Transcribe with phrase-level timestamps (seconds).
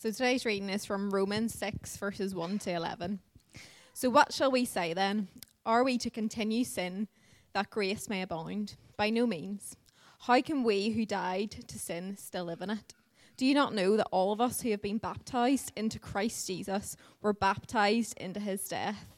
[0.00, 3.18] So today's reading is from Romans 6, verses 1 to 11.
[3.94, 5.26] So, what shall we say then?
[5.66, 7.08] Are we to continue sin
[7.52, 8.76] that grace may abound?
[8.96, 9.74] By no means.
[10.20, 12.94] How can we who died to sin still live in it?
[13.36, 16.96] Do you not know that all of us who have been baptized into Christ Jesus
[17.20, 19.17] were baptized into his death?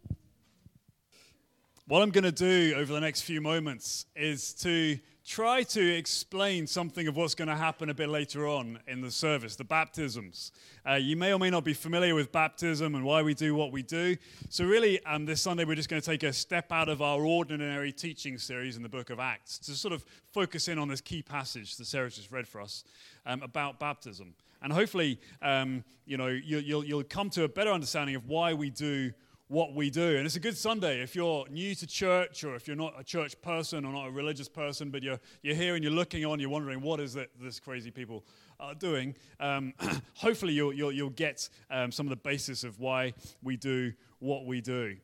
[1.91, 4.97] What I'm going to do over the next few moments is to
[5.27, 9.11] try to explain something of what's going to happen a bit later on in the
[9.11, 10.53] service, the baptisms.
[10.89, 13.73] Uh, you may or may not be familiar with baptism and why we do what
[13.73, 14.15] we do.
[14.47, 17.25] So, really, um, this Sunday, we're just going to take a step out of our
[17.25, 21.01] ordinary teaching series in the book of Acts to sort of focus in on this
[21.01, 22.85] key passage that Sarah just read for us
[23.25, 24.33] um, about baptism.
[24.61, 28.53] And hopefully, um, you know, you, you'll, you'll come to a better understanding of why
[28.53, 29.11] we do
[29.51, 30.15] what we do.
[30.15, 33.03] And it's a good Sunday if you're new to church or if you're not a
[33.03, 36.39] church person or not a religious person, but you're, you're here and you're looking on,
[36.39, 38.23] you're wondering, what is it this crazy people
[38.61, 39.13] are doing?
[39.41, 39.73] Um,
[40.15, 43.13] hopefully, you'll, you'll, you'll get um, some of the basis of why
[43.43, 44.95] we do what we do.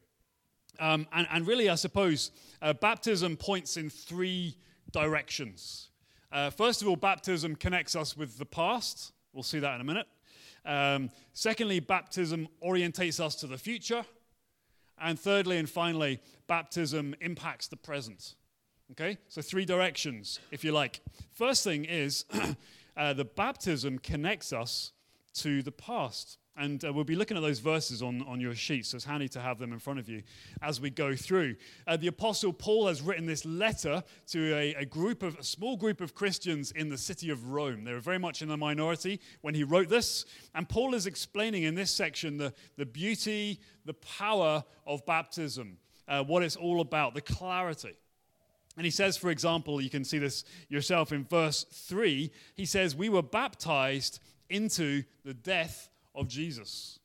[0.79, 2.31] Um, and, and, really, I suppose
[2.61, 4.55] uh, baptism points in three
[4.91, 5.89] directions.
[6.31, 9.11] Uh, first of all, baptism connects us with the past.
[9.33, 10.07] We'll see that in a minute.
[10.63, 14.05] Um, secondly, baptism orientates us to the future.
[14.99, 18.35] And thirdly and finally, baptism impacts the present.
[18.91, 19.17] Okay?
[19.27, 21.01] So, three directions, if you like.
[21.33, 22.25] First thing is
[22.97, 24.91] uh, the baptism connects us
[25.35, 26.37] to the past.
[26.59, 29.29] And uh, we'll be looking at those verses on, on your sheets, so it's handy
[29.29, 30.23] to have them in front of you
[30.63, 31.55] as we go through.
[31.85, 35.77] Uh, the Apostle Paul has written this letter to a, a, group of, a small
[35.77, 37.83] group of Christians in the city of Rome.
[37.83, 40.25] They were very much in the minority when he wrote this.
[40.55, 46.23] And Paul is explaining in this section the, the beauty, the power of baptism, uh,
[46.23, 47.99] what it's all about, the clarity.
[48.77, 52.95] And he says, for example, you can see this yourself in verse 3, he says,
[52.95, 54.19] We were baptized
[54.49, 56.99] into the death of Jesus.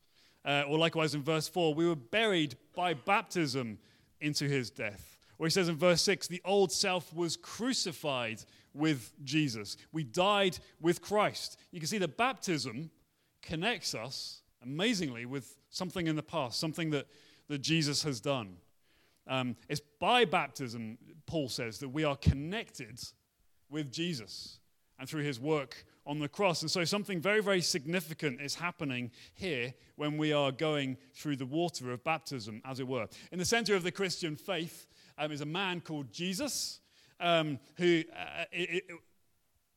[0.45, 3.78] Uh, or likewise in verse 4, we were buried by baptism
[4.21, 5.19] into his death.
[5.39, 8.43] Or he says in verse 6, the old self was crucified
[8.75, 9.77] with Jesus.
[9.93, 11.59] We died with Christ.
[11.71, 12.91] You can see that baptism
[13.43, 17.06] connects us amazingly with something in the past, something that,
[17.49, 18.56] that Jesus has done.
[19.27, 23.00] Um, it's by baptism, Paul says, that we are connected
[23.69, 24.59] with Jesus
[25.02, 26.62] and through his work on the cross.
[26.62, 31.44] And so something very, very significant is happening here when we are going through the
[31.44, 33.08] water of baptism, as it were.
[33.32, 34.86] In the center of the Christian faith
[35.18, 36.78] um, is a man called Jesus,
[37.18, 38.90] um, who uh, it, it,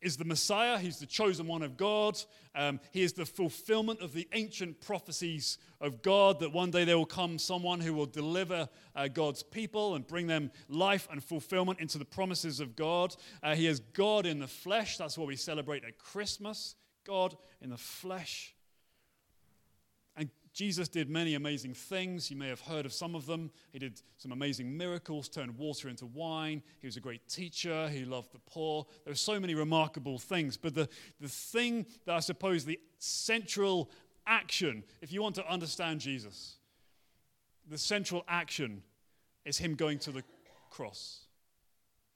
[0.05, 0.77] is the Messiah.
[0.77, 2.21] He's the chosen one of God.
[2.53, 6.97] Um, he is the fulfillment of the ancient prophecies of God that one day there
[6.97, 11.79] will come someone who will deliver uh, God's people and bring them life and fulfillment
[11.79, 13.16] into the promises of God.
[13.41, 14.97] Uh, he is God in the flesh.
[14.97, 16.75] That's what we celebrate at Christmas.
[17.03, 18.54] God in the flesh.
[20.55, 22.31] Jesus did many amazing things.
[22.31, 23.51] You may have heard of some of them.
[23.73, 26.63] He did some amazing miracles, turned water into wine.
[26.79, 27.89] He was a great teacher.
[27.89, 28.85] He loved the poor.
[29.03, 30.55] There are so many remarkable things.
[30.55, 30.88] But the,
[31.19, 33.91] the thing that I suppose the central
[34.25, 36.55] action, if you want to understand Jesus,
[37.69, 38.81] the central action
[39.43, 40.23] is him going to the
[40.69, 41.25] cross,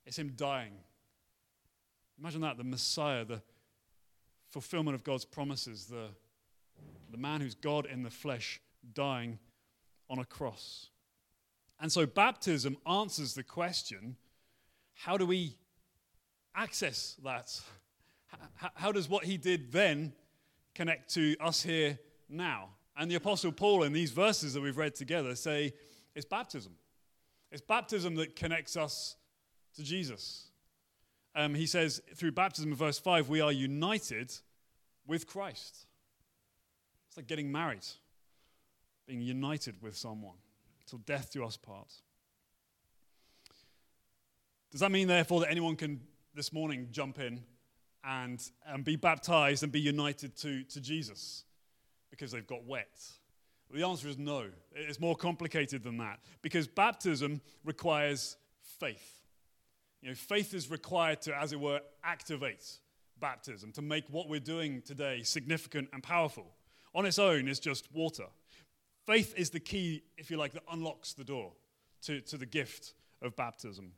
[0.06, 0.71] it's him dying.
[2.18, 3.41] Imagine that the Messiah, the
[4.50, 6.07] fulfillment of God's promises, the
[7.11, 8.61] the man who's God in the flesh
[8.94, 9.39] dying
[10.09, 10.89] on a cross.
[11.79, 14.15] And so baptism answers the question
[14.94, 15.56] how do we
[16.53, 17.57] access that?
[18.75, 20.11] How does what he did then
[20.75, 21.97] connect to us here
[22.27, 22.71] now?
[22.97, 25.73] And the Apostle Paul, in these verses that we've read together, say
[26.15, 26.73] it's baptism.
[27.50, 29.15] It's baptism that connects us
[29.75, 30.50] to Jesus.
[31.33, 34.33] Um, he says through baptism, verse 5, we are united
[35.07, 35.85] with Christ.
[37.09, 37.85] It's like getting married,
[39.07, 40.38] being united with someone.
[40.85, 41.91] till death do us part.
[44.71, 46.00] Does that mean, therefore, that anyone can
[46.35, 47.44] this morning jump in
[48.03, 51.44] and, and be baptized and be united to, to Jesus
[52.11, 53.01] because they've got wet?
[53.69, 54.45] Well, the answer is no.
[54.73, 58.38] It's more complicated than that because baptism requires
[58.79, 59.23] faith.
[60.01, 62.65] You know, faith is required to, as it were, activate
[63.19, 66.53] baptism, to make what we're doing today significant and powerful.
[66.95, 68.25] On its own, is just water.
[69.06, 71.51] Faith is the key, if you like, that unlocks the door
[72.03, 73.94] to, to the gift of baptism.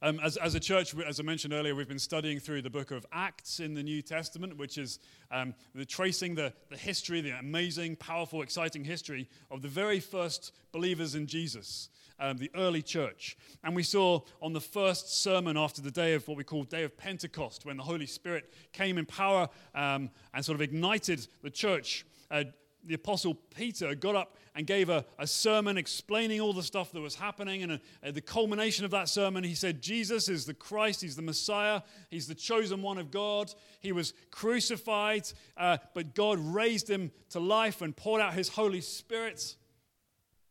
[0.00, 2.92] Um, as, as, a church, as I mentioned earlier, we've been studying through the book
[2.92, 5.00] of Acts in the New Testament, which is
[5.32, 10.52] um, the, tracing the, the history, the amazing, powerful, exciting history of the very first
[10.70, 11.88] believers in Jesus,
[12.20, 13.36] um, the early church.
[13.64, 16.84] And we saw on the first sermon after the day of what we call Day
[16.84, 21.50] of Pentecost, when the Holy Spirit came in power um, and sort of ignited the
[21.50, 22.06] church.
[22.30, 22.44] Uh,
[22.88, 27.00] the Apostle Peter got up and gave a, a sermon explaining all the stuff that
[27.00, 27.62] was happening.
[27.62, 31.22] And at the culmination of that sermon, he said, Jesus is the Christ, he's the
[31.22, 33.52] Messiah, he's the chosen one of God.
[33.80, 38.80] He was crucified, uh, but God raised him to life and poured out his Holy
[38.80, 39.54] Spirit.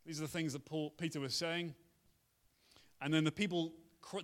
[0.06, 1.74] These are the things that Paul, Peter was saying.
[3.00, 3.74] And then the people,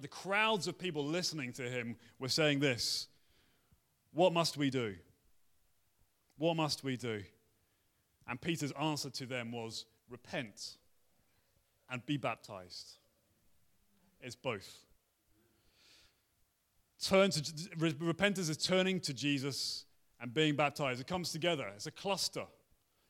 [0.00, 3.08] the crowds of people listening to him were saying this
[4.12, 4.94] What must we do?
[6.38, 7.22] What must we do?
[8.28, 10.76] And Peter's answer to them was repent
[11.90, 12.98] and be baptized.
[14.20, 14.84] It's both.
[17.02, 17.42] Turn to,
[18.00, 19.84] repentance is turning to Jesus
[20.20, 21.00] and being baptized.
[21.00, 22.44] It comes together, it's a cluster,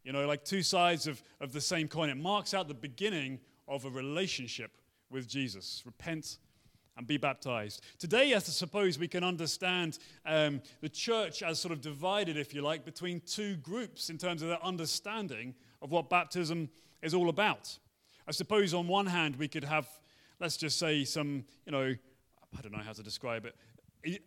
[0.03, 2.11] you know, like two sides of, of the same coin.
[2.11, 3.39] It marks out the beginning
[3.69, 4.73] of a relationship
[5.11, 5.83] with Jesus.
[5.87, 6.39] Repent
[6.97, 7.83] and be baptized.
[7.99, 12.63] Today, I suppose we can understand um, the church as sort of divided, if you
[12.63, 16.69] like, between two groups in terms of their understanding of what baptism
[17.03, 17.79] is all about.
[18.27, 19.89] I suppose on one hand, we could have,
[20.41, 21.95] let's just say, some, you know,
[22.57, 23.57] I don't know how to describe it,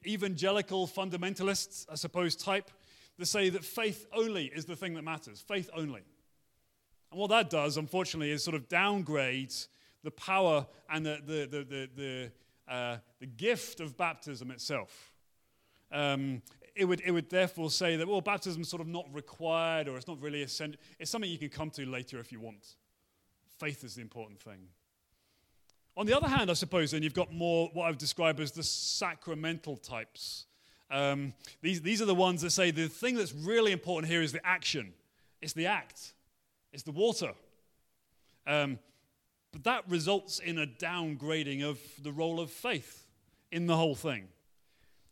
[0.05, 2.69] evangelical fundamentalists, I suppose, type,
[3.17, 6.03] that say that faith only is the thing that matters, faith only.
[7.11, 9.67] And what that does, unfortunately, is sort of downgrades
[10.03, 12.31] the power and the, the, the, the, the
[12.67, 15.11] uh, the gift of baptism itself.
[15.91, 16.41] Um,
[16.75, 19.97] it, would, it would therefore say that, well, baptism is sort of not required or
[19.97, 20.79] it's not really essential.
[20.99, 22.75] It's something you can come to later if you want.
[23.59, 24.67] Faith is the important thing.
[25.95, 28.51] On the other hand, I suppose, then you've got more what I would describe as
[28.51, 30.45] the sacramental types.
[30.91, 34.31] Um, these, these are the ones that say the thing that's really important here is
[34.31, 34.93] the action,
[35.41, 36.13] it's the act,
[36.71, 37.31] it's the water.
[38.45, 38.79] Um,
[39.57, 43.07] but that results in a downgrading of the role of faith
[43.51, 44.27] in the whole thing.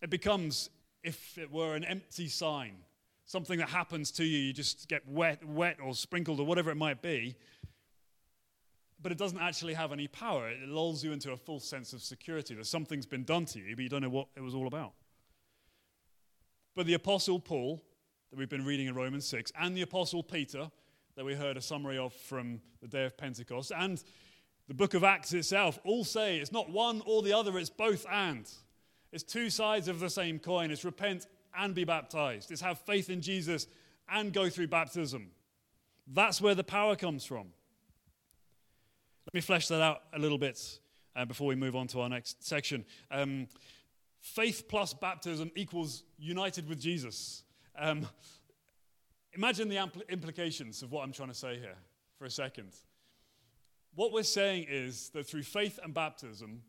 [0.04, 0.70] It becomes,
[1.04, 2.76] if it were, an empty sign,
[3.26, 6.76] something that happens to you, you just get wet, wet or sprinkled or whatever it
[6.76, 7.36] might be,
[9.02, 10.48] but it doesn't actually have any power.
[10.48, 13.76] It lulls you into a false sense of security that something's been done to you,
[13.76, 14.94] but you don't know what it was all about.
[16.76, 17.84] But the Apostle Paul,
[18.30, 20.70] that we've been reading in Romans 6, and the Apostle Peter,
[21.16, 24.04] that we heard a summary of from the day of Pentecost, and
[24.68, 28.06] the book of Acts itself all say it's not one or the other, it's both
[28.12, 28.50] and.
[29.12, 30.72] It's two sides of the same coin.
[30.72, 31.28] It's repent
[31.58, 33.68] and be baptized, it's have faith in Jesus
[34.10, 35.32] and go through baptism.
[36.08, 37.48] That's where the power comes from.
[39.26, 40.80] Let me flesh that out a little bit
[41.16, 42.86] uh, before we move on to our next section.
[43.10, 43.48] Um,
[44.20, 47.44] faith plus baptism equals united with Jesus.
[47.78, 48.08] Um,
[49.34, 51.76] imagine the ampl- implications of what I'm trying to say here
[52.20, 52.74] for a second.
[53.96, 56.62] What we're saying is that through faith and baptism,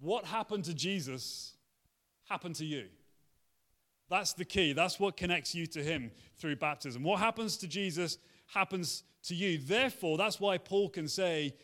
[0.00, 1.54] what happened to Jesus
[2.28, 2.86] happened to you.
[4.08, 4.72] That's the key.
[4.72, 7.02] That's what connects you to him through baptism.
[7.02, 9.58] What happens to Jesus happens to you.
[9.58, 11.54] Therefore, that's why Paul can say,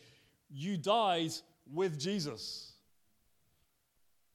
[0.49, 1.31] You died
[1.71, 2.73] with Jesus.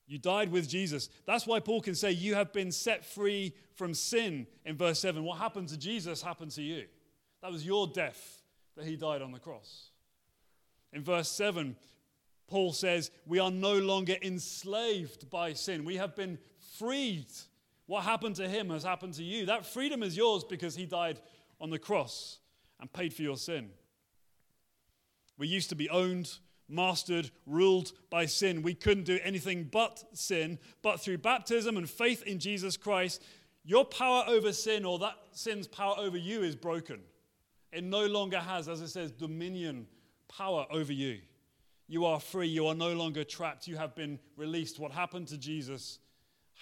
[0.06, 1.10] You died with Jesus.
[1.26, 5.22] That's why Paul can say, You have been set free from sin in verse 7.
[5.22, 6.86] What happened to Jesus happened to you.
[7.42, 8.42] That was your death
[8.76, 9.87] that he died on the cross.
[10.92, 11.76] In verse 7,
[12.48, 15.84] Paul says, We are no longer enslaved by sin.
[15.84, 16.38] We have been
[16.78, 17.26] freed.
[17.86, 19.46] What happened to him has happened to you.
[19.46, 21.20] That freedom is yours because he died
[21.60, 22.38] on the cross
[22.80, 23.70] and paid for your sin.
[25.36, 26.32] We used to be owned,
[26.68, 28.62] mastered, ruled by sin.
[28.62, 30.58] We couldn't do anything but sin.
[30.82, 33.22] But through baptism and faith in Jesus Christ,
[33.64, 37.00] your power over sin or that sin's power over you is broken.
[37.72, 39.86] It no longer has, as it says, dominion
[40.28, 41.18] power over you.
[41.86, 42.48] You are free.
[42.48, 43.66] You are no longer trapped.
[43.66, 44.78] You have been released.
[44.78, 45.98] What happened to Jesus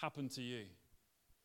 [0.01, 0.67] happened to you.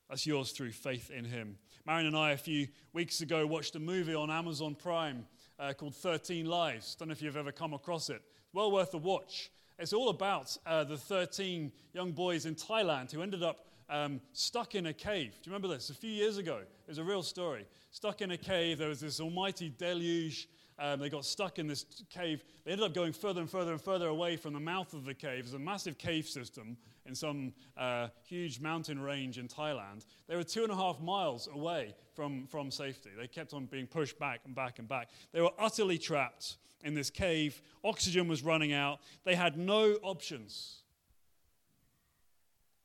[0.09, 1.57] That's yours through faith in him.
[1.85, 5.25] Marion and I, a few weeks ago, watched a movie on Amazon Prime
[5.57, 6.95] uh, called 13 Lives.
[6.95, 8.21] Don't know if you've ever come across it.
[8.53, 9.51] Well worth a watch.
[9.79, 14.75] It's all about uh, the 13 young boys in Thailand who ended up um, stuck
[14.75, 15.31] in a cave.
[15.41, 15.89] Do you remember this?
[15.89, 17.65] A few years ago, it was a real story.
[17.91, 20.47] Stuck in a cave, there was this almighty deluge.
[20.81, 22.43] Um, they got stuck in this cave.
[22.65, 25.13] They ended up going further and further and further away from the mouth of the
[25.13, 25.43] cave.
[25.43, 30.05] There's a massive cave system in some uh, huge mountain range in Thailand.
[30.27, 33.11] They were two and a half miles away from, from safety.
[33.15, 35.09] They kept on being pushed back and back and back.
[35.31, 37.61] They were utterly trapped in this cave.
[37.83, 39.01] Oxygen was running out.
[39.23, 40.77] They had no options.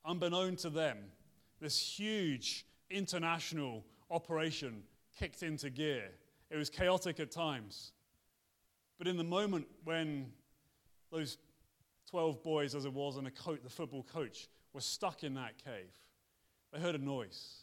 [0.04, 0.98] Unbeknown to them,
[1.62, 4.82] this huge international operation
[5.18, 6.10] kicked into gear.
[6.50, 7.92] It was chaotic at times.
[8.98, 10.32] But in the moment when
[11.10, 11.38] those
[12.10, 15.62] 12 boys, as it was, and a coach, the football coach, were stuck in that
[15.62, 15.92] cave,
[16.72, 17.62] they heard a noise.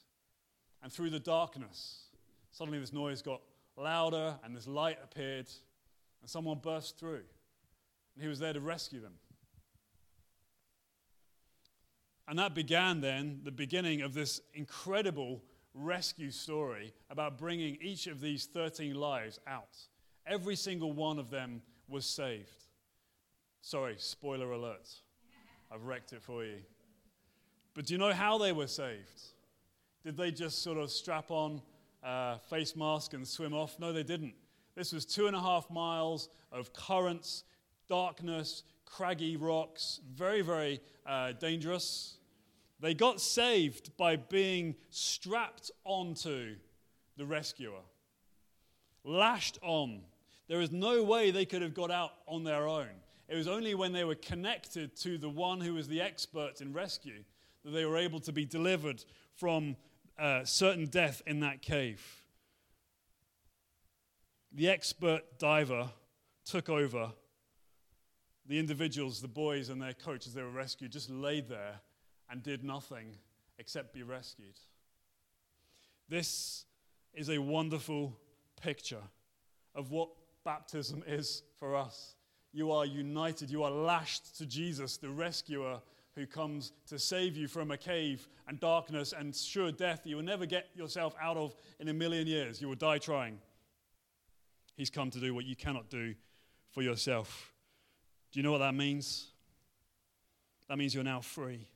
[0.81, 2.07] And through the darkness,
[2.51, 3.41] suddenly this noise got
[3.77, 5.47] louder and this light appeared,
[6.21, 7.23] and someone burst through.
[8.15, 9.13] And he was there to rescue them.
[12.27, 15.41] And that began then the beginning of this incredible
[15.73, 19.75] rescue story about bringing each of these 13 lives out.
[20.25, 22.65] Every single one of them was saved.
[23.61, 24.89] Sorry, spoiler alert.
[25.71, 26.57] I've wrecked it for you.
[27.73, 29.21] But do you know how they were saved?
[30.03, 31.61] Did they just sort of strap on
[32.03, 33.79] a face mask and swim off?
[33.79, 34.33] No, they didn't.
[34.75, 37.43] This was two and a half miles of currents,
[37.87, 42.17] darkness, craggy rocks, very, very uh, dangerous.
[42.83, 46.57] They got saved by being strapped onto
[47.15, 47.79] the rescuer,
[49.05, 50.01] lashed on.
[50.49, 52.89] There is no way they could have got out on their own.
[53.29, 56.73] It was only when they were connected to the one who was the expert in
[56.73, 57.23] rescue
[57.63, 59.77] that they were able to be delivered from
[60.19, 62.05] uh, certain death in that cave.
[64.51, 65.89] The expert diver
[66.43, 67.13] took over.
[68.45, 71.79] The individuals, the boys and their coach, as they were rescued, just laid there
[72.33, 73.15] and did nothing
[73.59, 74.59] except be rescued.
[76.09, 76.65] This
[77.13, 78.17] is a wonderful
[78.59, 79.03] picture
[79.75, 80.09] of what
[80.43, 82.15] baptism is for us.
[82.51, 85.79] You are united, you are lashed to Jesus, the rescuer
[86.15, 90.23] who comes to save you from a cave and darkness and sure death you will
[90.23, 92.59] never get yourself out of in a million years.
[92.59, 93.37] You will die trying.
[94.75, 96.15] He's come to do what you cannot do
[96.71, 97.53] for yourself.
[98.31, 99.27] Do you know what that means?
[100.67, 101.67] That means you're now free.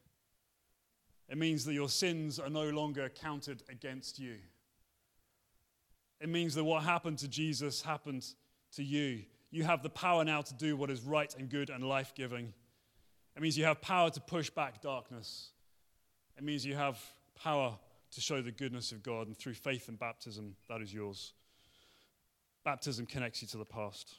[1.30, 4.36] It means that your sins are no longer counted against you.
[6.22, 8.26] It means that what happened to Jesus happened
[8.76, 9.24] to you.
[9.52, 12.54] You have the power now to do what is right and good and life giving.
[13.36, 15.52] It means you have power to push back darkness.
[16.38, 17.00] It means you have
[17.36, 17.78] power
[18.12, 21.34] to show the goodness of God, and through faith and baptism, that is yours.
[22.64, 24.16] Baptism connects you to the past.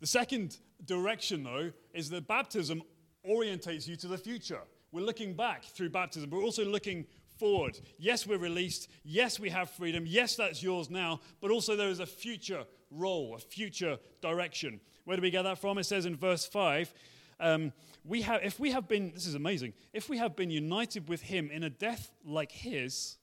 [0.00, 2.82] The second direction, though, is that baptism
[3.28, 4.60] orientates you to the future.
[4.92, 7.06] We're looking back through baptism, but we're also looking
[7.38, 7.78] forward.
[7.98, 8.88] Yes, we're released.
[9.04, 10.04] Yes, we have freedom.
[10.06, 11.20] Yes, that's yours now.
[11.40, 14.80] But also, there is a future role, a future direction.
[15.04, 15.78] Where do we get that from?
[15.78, 16.92] It says in verse 5
[17.38, 17.72] um,
[18.04, 21.20] we have, if we have been, this is amazing, if we have been united with
[21.20, 23.16] him in a death like his,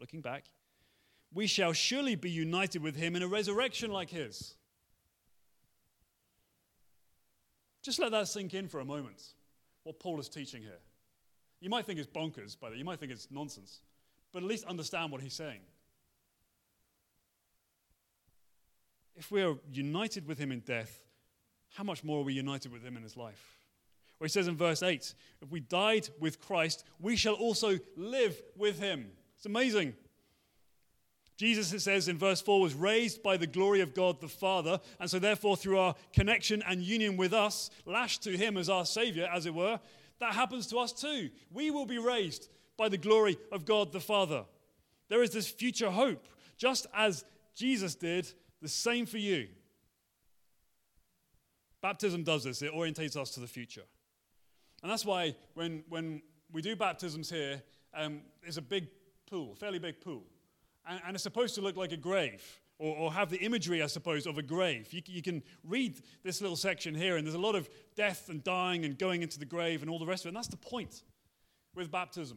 [0.00, 0.44] looking back,
[1.32, 4.54] we shall surely be united with him in a resurrection like his.
[7.82, 9.22] Just let that sink in for a moment
[9.86, 10.80] what Paul is teaching here.
[11.60, 13.80] You might think it's bonkers, by the way, you might think it's nonsense,
[14.32, 15.60] but at least understand what he's saying.
[19.14, 21.04] If we are united with him in death,
[21.74, 23.56] how much more are we united with him in his life?
[24.18, 28.42] Or he says in verse 8, if we died with Christ, we shall also live
[28.56, 29.06] with him.
[29.36, 29.94] It's amazing.
[31.36, 34.80] Jesus, it says in verse 4, was raised by the glory of God the Father,
[34.98, 38.86] and so therefore, through our connection and union with us, lashed to Him as our
[38.86, 39.78] Savior, as it were,
[40.18, 41.28] that happens to us too.
[41.52, 44.44] We will be raised by the glory of God the Father.
[45.08, 46.26] There is this future hope,
[46.56, 47.24] just as
[47.54, 49.48] Jesus did, the same for you.
[51.82, 53.84] Baptism does this, it orientates us to the future.
[54.82, 57.62] And that's why when, when we do baptisms here,
[57.94, 58.88] um, there's a big
[59.28, 60.24] pool, fairly big pool
[60.88, 62.42] and, and it's supposed to look like a grave.
[62.78, 64.92] Or, or, have the imagery, I suppose, of a grave.
[64.92, 68.44] You, you, can read this little section here, and there's a lot of death and
[68.44, 70.28] dying and going into the grave and all the rest of it.
[70.30, 71.02] And that's the point
[71.74, 72.36] with baptism.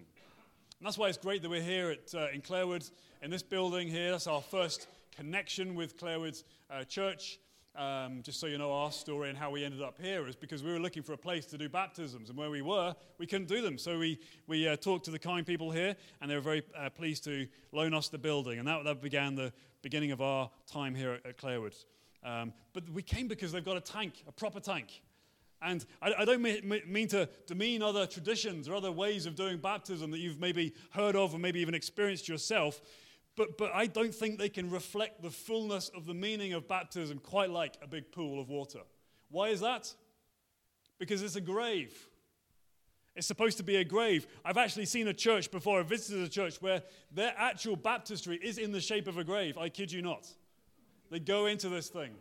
[0.80, 2.90] And that's why it's great that we're here at, uh, in Clarawood,
[3.22, 4.12] in this building here.
[4.12, 6.42] That's our first connection with Clarawood
[6.72, 7.38] uh, Church.
[7.76, 10.64] Um, just so you know our story and how we ended up here is because
[10.64, 13.48] we were looking for a place to do baptisms, and where we were, we couldn't
[13.48, 13.78] do them.
[13.78, 16.90] So we, we uh, talked to the kind people here, and they were very uh,
[16.90, 18.60] pleased to loan us the building.
[18.60, 21.76] And that, that began the beginning of our time here at, at Clarawood.
[22.24, 25.02] Um, but we came because they've got a tank, a proper tank.
[25.62, 29.58] And I, I don't mean, mean to demean other traditions or other ways of doing
[29.58, 32.82] baptism that you've maybe heard of or maybe even experienced yourself.
[33.40, 37.20] But, but I don't think they can reflect the fullness of the meaning of baptism
[37.20, 38.82] quite like a big pool of water.
[39.32, 39.96] Why is that?
[40.98, 42.10] Because it's a grave.
[43.16, 44.28] It's supposed to be a grave.
[44.44, 48.58] I've actually seen a church before, I visited a church where their actual baptistry is
[48.58, 49.58] in the shape of a grave.
[49.58, 50.28] I kid you not.
[51.10, 52.16] They go into this thing,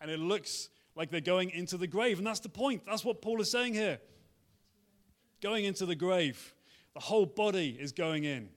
[0.00, 2.16] and it looks like they're going into the grave.
[2.16, 2.84] And that's the point.
[2.86, 3.98] That's what Paul is saying here.
[5.42, 6.54] Going into the grave.
[6.94, 8.48] The whole body is going in,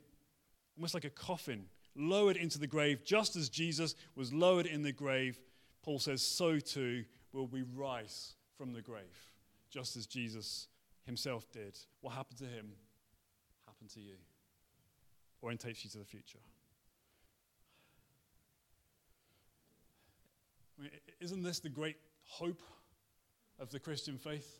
[0.78, 1.66] almost like a coffin,
[1.98, 5.40] lowered into the grave, just as Jesus was lowered in the grave.
[5.84, 9.32] Paul says, so too will we rise from the grave,
[9.70, 10.68] just as Jesus
[11.06, 11.78] himself did.
[12.02, 12.74] What happened to him
[13.66, 14.16] happened to you,
[15.44, 16.40] orientates you to the future.
[20.78, 22.62] I mean, isn't this the great hope
[23.60, 24.60] of the Christian faith?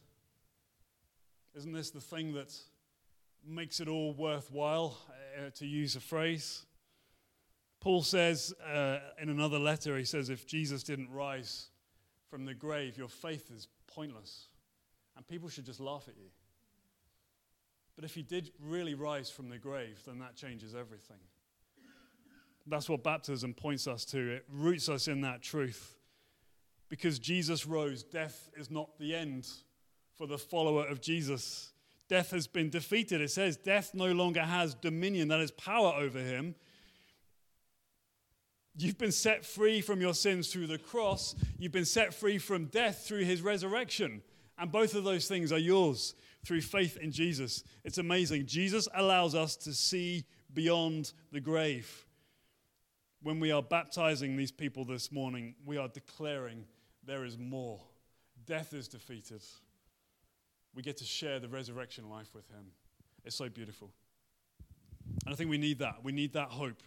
[1.56, 2.54] Isn't this the thing that
[3.46, 4.98] makes it all worthwhile,
[5.38, 6.66] uh, to use a phrase?
[7.88, 11.68] Paul says uh, in another letter, he says, if Jesus didn't rise
[12.30, 14.48] from the grave, your faith is pointless.
[15.16, 16.28] And people should just laugh at you.
[17.96, 21.16] But if he did really rise from the grave, then that changes everything.
[22.66, 24.34] That's what baptism points us to.
[24.34, 25.96] It roots us in that truth
[26.90, 29.48] because Jesus rose, death is not the end
[30.18, 31.72] for the follower of Jesus.
[32.10, 33.22] Death has been defeated.
[33.22, 36.56] It says death no longer has dominion, that is power over him.
[38.78, 41.36] You've been set free from your sins through the cross.
[41.58, 44.22] You've been set free from death through his resurrection.
[44.60, 46.14] And both of those things are yours
[46.46, 47.64] through faith in Jesus.
[47.84, 48.46] It's amazing.
[48.46, 52.06] Jesus allows us to see beyond the grave.
[53.24, 56.66] When we are baptizing these people this morning, we are declaring
[57.04, 57.80] there is more.
[58.46, 59.42] Death is defeated.
[60.76, 62.68] We get to share the resurrection life with him.
[63.26, 63.92] It's so beautiful.
[65.26, 66.04] And I think we need that.
[66.04, 66.84] We need that hope.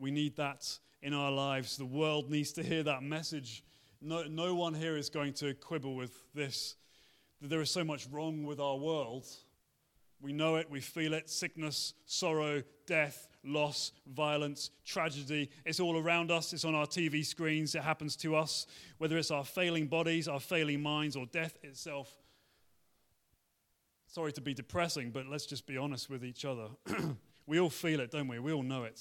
[0.00, 0.66] We need that
[1.02, 1.76] in our lives.
[1.76, 3.62] The world needs to hear that message.
[4.00, 6.76] No, no one here is going to quibble with this
[7.40, 9.26] there is so much wrong with our world.
[10.20, 15.48] We know it, we feel it sickness, sorrow, death, loss, violence, tragedy.
[15.64, 18.66] It's all around us, it's on our TV screens, it happens to us,
[18.98, 22.14] whether it's our failing bodies, our failing minds, or death itself.
[24.08, 26.66] Sorry to be depressing, but let's just be honest with each other.
[27.46, 28.38] we all feel it, don't we?
[28.38, 29.00] We all know it.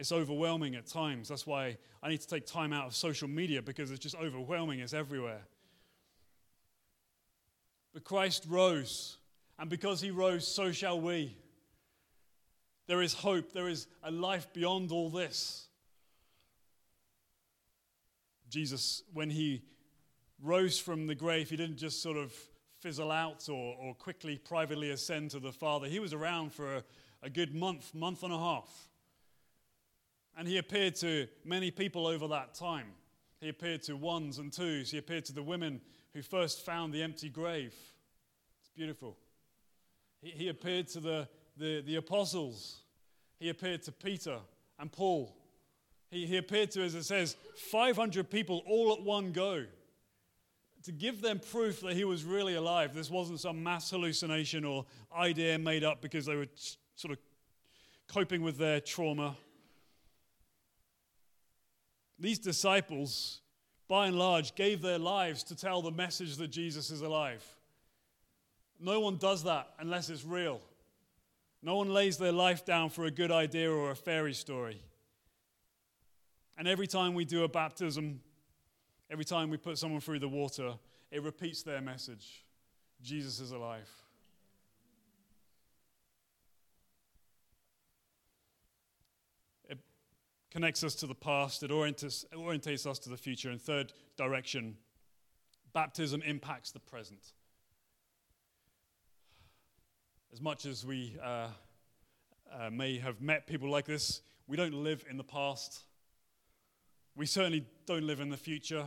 [0.00, 1.28] It's overwhelming at times.
[1.28, 4.80] That's why I need to take time out of social media because it's just overwhelming,
[4.80, 5.42] it's everywhere.
[7.92, 9.18] But Christ rose,
[9.58, 11.36] and because he rose, so shall we.
[12.86, 13.52] There is hope.
[13.52, 15.68] There is a life beyond all this.
[18.48, 19.60] Jesus, when he
[20.42, 22.32] rose from the grave, he didn't just sort of
[22.80, 25.88] fizzle out or, or quickly privately ascend to the Father.
[25.88, 26.84] He was around for a,
[27.22, 28.88] a good month, month and a half.
[30.40, 32.86] And he appeared to many people over that time.
[33.42, 34.90] He appeared to ones and twos.
[34.90, 35.82] He appeared to the women
[36.14, 37.74] who first found the empty grave.
[38.58, 39.18] It's beautiful.
[40.22, 42.80] He, he appeared to the the, the apostles.
[43.38, 44.38] He appeared to Peter
[44.78, 45.36] and Paul.
[46.10, 47.36] He, he appeared to, as it says,
[47.70, 49.66] 500 people all at one go
[50.84, 52.94] to give them proof that he was really alive.
[52.94, 56.48] This wasn't some mass hallucination or idea made up because they were
[56.96, 57.18] sort of
[58.08, 59.36] coping with their trauma.
[62.20, 63.40] These disciples,
[63.88, 67.44] by and large, gave their lives to tell the message that Jesus is alive.
[68.78, 70.60] No one does that unless it's real.
[71.62, 74.82] No one lays their life down for a good idea or a fairy story.
[76.56, 78.20] And every time we do a baptism,
[79.10, 80.74] every time we put someone through the water,
[81.10, 82.44] it repeats their message
[83.02, 83.88] Jesus is alive.
[90.50, 93.50] Connects us to the past, it orientates, us to the future.
[93.50, 94.76] And third direction,
[95.72, 97.32] baptism impacts the present.
[100.32, 101.48] As much as we uh,
[102.52, 105.82] uh, may have met people like this, we don't live in the past.
[107.16, 108.86] We certainly don't live in the future.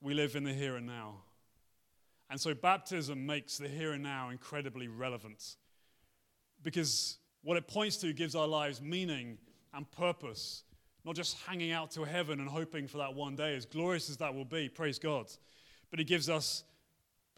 [0.00, 1.16] We live in the here and now.
[2.30, 5.56] And so baptism makes the here and now incredibly relevant
[6.62, 9.36] because what it points to gives our lives meaning
[9.74, 10.64] and purpose,
[11.04, 14.18] not just hanging out to heaven and hoping for that one day, as glorious as
[14.18, 15.26] that will be, praise God.
[15.90, 16.64] But it gives us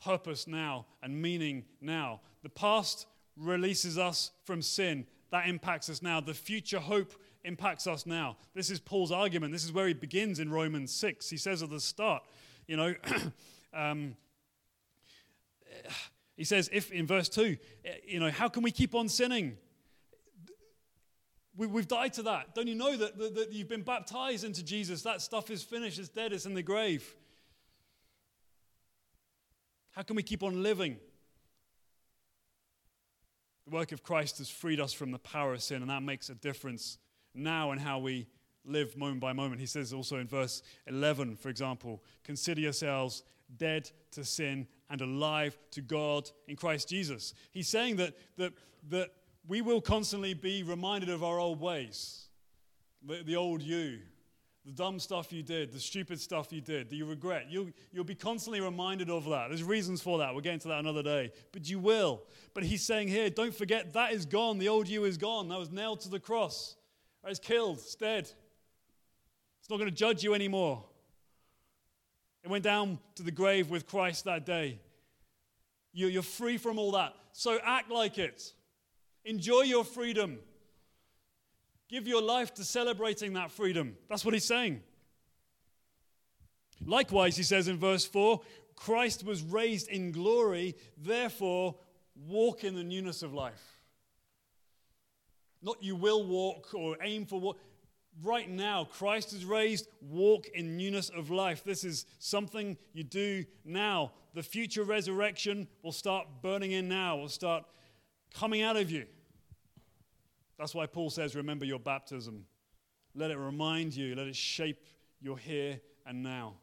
[0.02, 2.20] purpose now and meaning now.
[2.42, 5.06] The past releases us from sin.
[5.30, 6.20] That impacts us now.
[6.20, 8.36] The future hope impacts us now.
[8.54, 9.52] This is Paul's argument.
[9.52, 11.28] This is where he begins in Romans 6.
[11.30, 12.22] He says at the start,
[12.66, 12.94] you know,
[13.74, 14.16] um,
[16.36, 17.56] he says, if in verse 2,
[18.06, 19.56] you know, how can we keep on sinning?
[21.56, 22.54] We, have died to that.
[22.54, 25.02] Don't you know that, that, that you've been baptized into Jesus?
[25.02, 27.14] That stuff is finished, it's dead, it's in the grave.
[29.92, 30.96] How can we keep on living?
[33.66, 36.28] The work of Christ has freed us from the power of sin, and that makes
[36.28, 36.98] a difference
[37.34, 38.26] now in how we
[38.64, 39.60] live moment by moment.
[39.60, 43.22] He says also in verse 11, for example, consider yourselves
[43.56, 47.34] dead to sin and alive to God in Christ Jesus.
[47.52, 48.52] He's saying that, that,
[48.88, 49.12] that
[49.46, 52.26] we will constantly be reminded of our old ways,
[53.06, 53.98] the, the old you,
[54.64, 57.46] the dumb stuff you did, the stupid stuff you did, that you regret.
[57.50, 59.48] You'll, you'll be constantly reminded of that.
[59.48, 60.32] There's reasons for that.
[60.32, 61.32] We'll get into that another day.
[61.52, 62.22] But you will.
[62.54, 64.58] But he's saying here, don't forget that is gone.
[64.58, 65.48] The old you is gone.
[65.48, 66.76] That was nailed to the cross.
[67.26, 67.78] It's killed.
[67.78, 68.30] It's dead.
[69.60, 70.82] It's not going to judge you anymore.
[72.42, 74.78] It went down to the grave with Christ that day.
[75.92, 77.14] You're free from all that.
[77.32, 78.52] So act like it.
[79.24, 80.38] Enjoy your freedom.
[81.88, 83.96] Give your life to celebrating that freedom.
[84.08, 84.82] That's what he's saying.
[86.84, 88.40] Likewise, he says in verse 4
[88.76, 91.76] Christ was raised in glory, therefore,
[92.26, 93.62] walk in the newness of life.
[95.62, 97.56] Not you will walk or aim for what.
[98.22, 101.64] Right now, Christ is raised, walk in newness of life.
[101.64, 104.12] This is something you do now.
[104.34, 107.64] The future resurrection will start burning in now, will start
[108.32, 109.06] coming out of you.
[110.58, 112.46] That's why Paul says, Remember your baptism.
[113.14, 114.84] Let it remind you, let it shape
[115.20, 116.54] your here and now.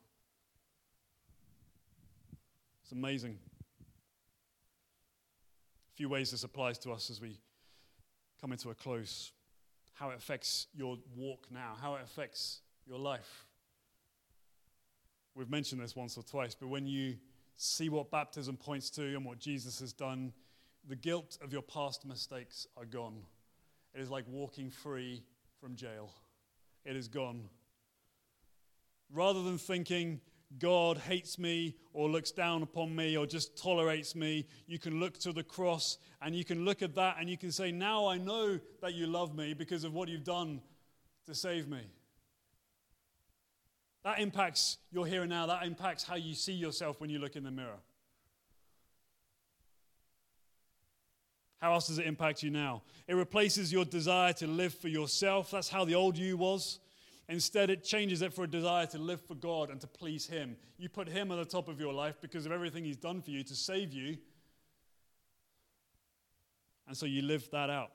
[2.84, 3.38] It's amazing.
[5.94, 7.40] A few ways this applies to us as we
[8.42, 9.32] come into a close.
[9.94, 13.46] How it affects your walk now, how it affects your life.
[15.36, 17.16] We've mentioned this once or twice, but when you
[17.56, 20.34] see what baptism points to and what Jesus has done,
[20.88, 23.22] the guilt of your past mistakes are gone.
[23.94, 25.24] It is like walking free
[25.60, 26.12] from jail.
[26.86, 27.50] It is gone.
[29.12, 30.22] Rather than thinking,
[30.58, 35.18] God hates me or looks down upon me or just tolerates me, you can look
[35.20, 38.18] to the cross and you can look at that and you can say, Now I
[38.18, 40.62] know that you love me because of what you've done
[41.28, 41.82] to save me.
[44.04, 45.46] That impacts your here and now.
[45.46, 47.80] That impacts how you see yourself when you look in the mirror.
[51.62, 52.82] How else does it impact you now?
[53.08, 55.52] It replaces your desire to live for yourself.
[55.52, 56.80] That's how the old you was.
[57.30, 60.58] Instead, it changes it for a desire to live for God and to please Him.
[60.78, 63.30] You put Him at the top of your life because of everything He's done for
[63.30, 64.18] you to save you.
[66.88, 67.92] And so you live that out,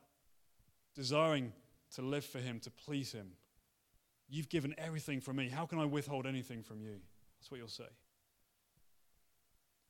[0.95, 1.53] desiring
[1.97, 3.33] to live for Him, to please Him.
[4.29, 5.49] You've given everything from me.
[5.49, 6.97] How can I withhold anything from you?
[7.39, 7.89] That's what you'll say.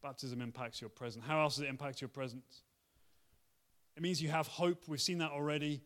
[0.02, 1.24] Baptism impacts your present.
[1.24, 2.42] How else does it impact your present?
[3.96, 4.84] It means you have hope.
[4.86, 5.82] We've seen that already.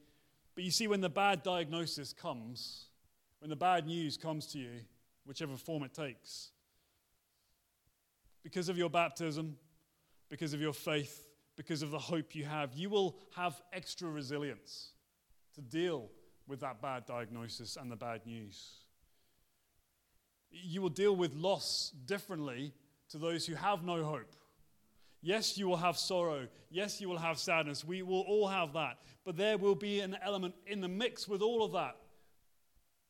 [0.55, 2.87] But you see, when the bad diagnosis comes,
[3.39, 4.81] when the bad news comes to you,
[5.25, 6.51] whichever form it takes,
[8.43, 9.57] because of your baptism,
[10.29, 14.93] because of your faith, because of the hope you have, you will have extra resilience
[15.55, 16.09] to deal
[16.47, 18.71] with that bad diagnosis and the bad news.
[20.51, 22.73] You will deal with loss differently
[23.11, 24.35] to those who have no hope.
[25.23, 26.49] Yes, you will have sorrow.
[26.71, 27.85] Yes, you will have sadness.
[27.85, 28.99] We will all have that.
[29.25, 31.97] But there will be an element in the mix with all of that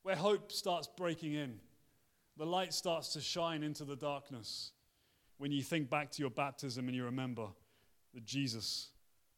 [0.02, 1.60] where hope starts breaking in.
[2.36, 4.72] The light starts to shine into the darkness
[5.38, 7.46] when you think back to your baptism and you remember
[8.14, 8.88] that Jesus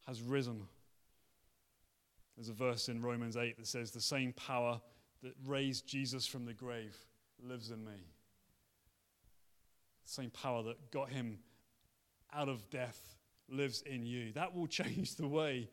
[0.07, 0.67] has risen.
[2.35, 4.81] There's a verse in Romans 8 that says, The same power
[5.21, 6.97] that raised Jesus from the grave
[7.41, 8.07] lives in me.
[10.05, 11.39] The same power that got him
[12.35, 13.15] out of death
[13.49, 14.31] lives in you.
[14.33, 15.69] That will change the way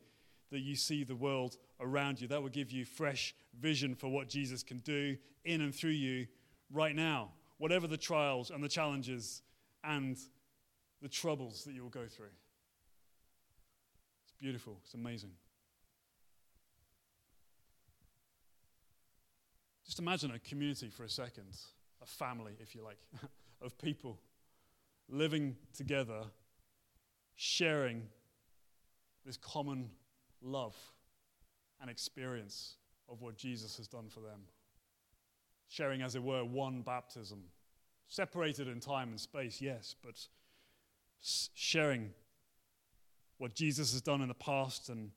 [0.51, 2.27] that you see the world around you.
[2.27, 6.27] That will give you fresh vision for what Jesus can do in and through you
[6.71, 9.41] right now, whatever the trials and the challenges
[9.83, 10.17] and
[11.01, 12.27] the troubles that you will go through.
[14.23, 15.31] It's beautiful, it's amazing.
[19.85, 21.57] Just imagine a community for a second,
[22.01, 22.97] a family, if you like,
[23.61, 24.19] of people
[25.09, 26.23] living together
[27.43, 28.03] sharing
[29.25, 29.89] this common
[30.43, 30.75] love
[31.81, 32.75] and experience
[33.09, 34.41] of what Jesus has done for them.
[35.67, 37.39] Sharing, as it were, one baptism.
[38.07, 40.27] Separated in time and space, yes, but
[41.19, 42.11] sharing
[43.39, 45.09] what Jesus has done in the past and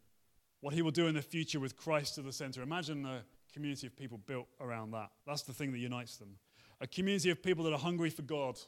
[0.62, 2.62] what he will do in the future with Christ to the center.
[2.62, 5.10] Imagine a community of people built around that.
[5.26, 6.38] That's the thing that unites them.
[6.80, 8.58] A community of people that are hungry for God,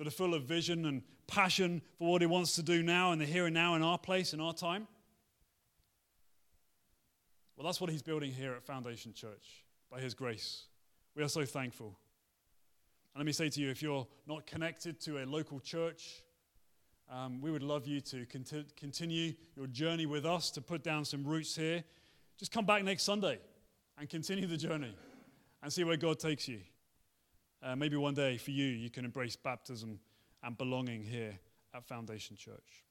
[0.00, 3.18] that are full of vision and passion for what He wants to do now in
[3.18, 4.88] the here and now in our place, in our time.
[7.54, 10.64] Well, that's what He's building here at Foundation Church by His grace.
[11.14, 11.98] We are so thankful.
[13.12, 16.22] And let me say to you if you're not connected to a local church,
[17.12, 21.04] um, we would love you to conti- continue your journey with us, to put down
[21.04, 21.84] some roots here.
[22.38, 23.38] Just come back next Sunday
[23.98, 24.96] and continue the journey
[25.62, 26.60] and see where God takes you.
[27.62, 30.00] Uh, maybe one day for you, you can embrace baptism
[30.42, 31.38] and belonging here
[31.74, 32.84] at Foundation Church.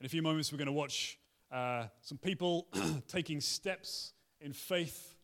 [0.00, 1.18] In a few moments, we're going to watch
[1.52, 2.68] uh, some people
[3.08, 5.14] taking steps in faith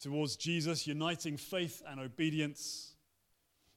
[0.00, 2.94] towards Jesus, uniting faith and obedience.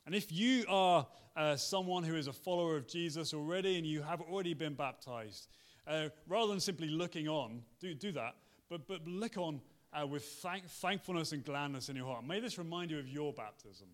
[0.06, 1.06] And if you are
[1.36, 5.50] uh, someone who is a follower of Jesus already and you have already been baptized,
[5.88, 8.36] uh, rather than simply looking on, do, do that,
[8.70, 9.60] but, but look on
[9.93, 12.25] uh, with thank- thankfulness and gladness in your heart.
[12.25, 13.88] May this remind you of your baptism.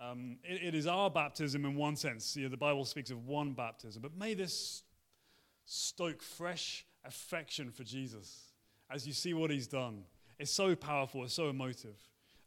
[0.00, 2.36] Um, it, it is our baptism in one sense.
[2.36, 4.82] You know, the Bible speaks of one baptism, but may this
[5.64, 8.52] stoke fresh affection for Jesus
[8.90, 10.02] as you see what he's done.
[10.38, 11.96] It's so powerful, it's so emotive.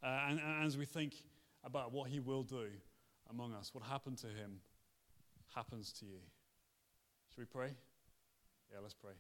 [0.04, 1.16] Uh, and, and as we think
[1.64, 2.68] about what he will do
[3.30, 4.60] among us, what happened to him
[5.56, 6.20] happens to you.
[7.30, 7.70] Should we pray?
[8.72, 9.14] Yeah, let's pray.